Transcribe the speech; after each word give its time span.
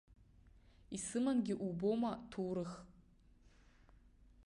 Исымангьы 0.95 1.55
убома 1.67 2.11
ҭоурых? 2.29 2.71